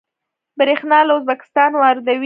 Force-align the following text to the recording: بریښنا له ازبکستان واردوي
بریښنا 0.59 0.99
له 1.07 1.13
ازبکستان 1.19 1.71
واردوي 1.75 2.19